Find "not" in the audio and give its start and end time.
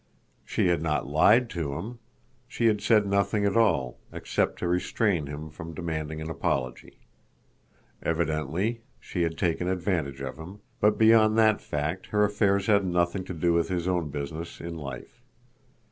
0.81-1.05